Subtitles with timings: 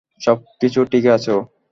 [0.21, 1.35] সবকিছু ঠিক আছো।